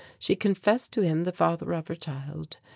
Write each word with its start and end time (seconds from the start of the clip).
She 0.17 0.35
confessed 0.35 0.91
to 0.93 1.01
him 1.01 1.25
the 1.25 1.31
father 1.31 1.73
of 1.73 1.87
her 1.87 1.93
child. 1.93 2.57